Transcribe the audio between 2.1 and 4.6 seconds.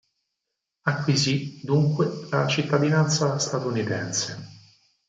la cittadinanza statunitense.